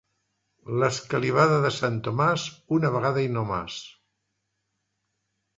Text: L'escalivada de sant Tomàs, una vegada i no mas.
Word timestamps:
L'escalivada 0.83 1.59
de 1.67 1.71
sant 1.75 1.99
Tomàs, 2.09 2.47
una 2.79 2.93
vegada 2.97 3.27
i 3.27 3.31
no 3.37 3.47
mas. 3.51 3.77